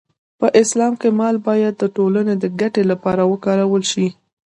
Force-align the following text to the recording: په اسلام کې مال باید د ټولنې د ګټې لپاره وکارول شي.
په 0.39 0.47
اسلام 0.61 0.93
کې 1.01 1.09
مال 1.19 1.35
باید 1.47 1.73
د 1.77 1.83
ټولنې 1.95 2.33
د 2.37 2.45
ګټې 2.59 2.83
لپاره 2.91 3.21
وکارول 3.31 3.83
شي. 3.91 4.07